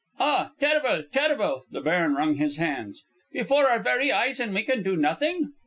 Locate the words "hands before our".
2.57-3.77